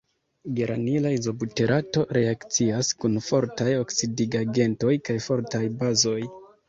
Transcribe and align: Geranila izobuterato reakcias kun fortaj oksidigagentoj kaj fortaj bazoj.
Geranila 0.59 1.09
izobuterato 1.15 2.05
reakcias 2.17 2.89
kun 3.03 3.19
fortaj 3.27 3.69
oksidigagentoj 3.83 4.93
kaj 5.11 5.19
fortaj 5.27 5.63
bazoj. 5.85 6.19